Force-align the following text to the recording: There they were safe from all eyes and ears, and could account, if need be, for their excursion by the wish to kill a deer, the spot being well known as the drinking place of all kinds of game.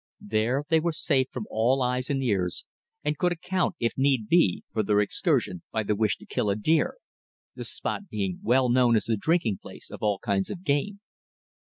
There 0.25 0.63
they 0.67 0.79
were 0.79 0.93
safe 0.93 1.27
from 1.29 1.45
all 1.51 1.83
eyes 1.83 2.09
and 2.09 2.23
ears, 2.23 2.65
and 3.03 3.19
could 3.19 3.31
account, 3.31 3.75
if 3.79 3.93
need 3.95 4.27
be, 4.27 4.63
for 4.73 4.81
their 4.81 4.99
excursion 4.99 5.61
by 5.71 5.83
the 5.83 5.95
wish 5.95 6.17
to 6.17 6.25
kill 6.25 6.49
a 6.49 6.55
deer, 6.55 6.95
the 7.53 7.63
spot 7.63 8.09
being 8.09 8.39
well 8.41 8.67
known 8.67 8.95
as 8.95 9.05
the 9.05 9.15
drinking 9.15 9.59
place 9.61 9.91
of 9.91 10.01
all 10.01 10.17
kinds 10.17 10.49
of 10.49 10.63
game. 10.63 11.01